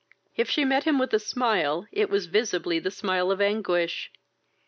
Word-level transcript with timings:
If 0.35 0.49
she 0.49 0.65
met 0.65 0.85
him 0.85 0.97
with 0.97 1.13
a 1.13 1.19
smile, 1.19 1.85
it 1.91 2.09
was 2.09 2.25
visibly 2.25 2.79
the 2.79 2.89
smile 2.89 3.29
of 3.29 3.39
anguish. 3.39 4.11